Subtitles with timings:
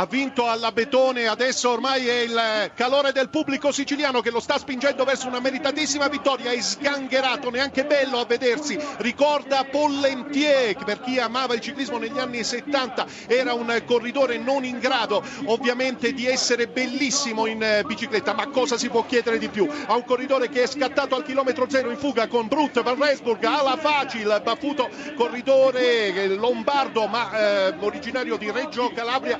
[0.00, 4.56] ha vinto alla Betone, adesso ormai è il calore del pubblico siciliano che lo sta
[4.56, 11.18] spingendo verso una meritatissima vittoria, è sgangherato, neanche bello a vedersi, ricorda Pollentier, per chi
[11.18, 16.66] amava il ciclismo negli anni 70 era un corridore non in grado ovviamente di essere
[16.66, 19.68] bellissimo in bicicletta, ma cosa si può chiedere di più?
[19.86, 23.44] A un corridore che è scattato al chilometro zero in fuga con Brut, Van Rensburg,
[23.44, 29.38] alla facile, battuto corridore lombardo ma eh, originario di Reggio Calabria,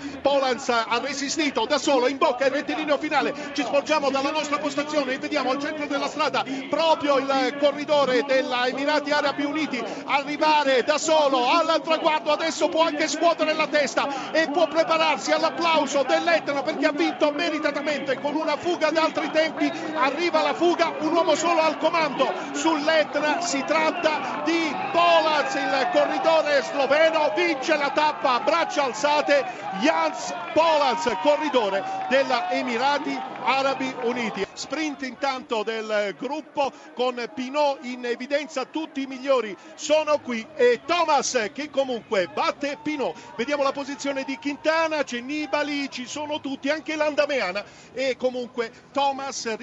[0.51, 5.13] Polans ha resistito da solo in bocca il rettilineo finale, ci sporgiamo dalla nostra postazione
[5.13, 10.99] e vediamo al centro della strada proprio il corridore della Emirati Arabi Uniti arrivare da
[10.99, 16.87] solo al traguardo, adesso può anche scuotere la testa e può prepararsi all'applauso dell'Etna perché
[16.87, 18.19] ha vinto meritatamente.
[18.19, 22.33] Con una fuga ad altri tempi, arriva la fuga, un uomo solo al comando.
[22.53, 29.45] sull'Etna, si tratta di Polaz, il corridore sloveno, vince la tappa braccia alzate,
[29.81, 34.47] Jans Polaz, corridore della Emirati Arabi Uniti.
[34.53, 41.51] Sprint intanto del gruppo con Pinot in evidenza, tutti i migliori sono qui e Thomas
[41.55, 43.17] che comunque batte Pinot.
[43.37, 49.57] Vediamo la posizione di Quintana, c'è Nibali, ci sono tutti, anche l'Andameana e comunque Thomas,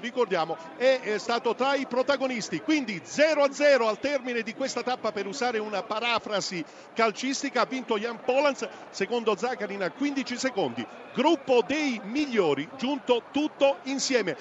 [0.00, 2.60] ricordiamo, è stato tra i protagonisti.
[2.60, 8.20] Quindi 0-0 al termine di questa tappa per usare una parafrasi calcistica, ha vinto Jan
[8.24, 10.86] Polans, secondo Zaccarin a 15 secondi.
[11.14, 14.36] Gruppo dei migliori, giunto tutto insieme.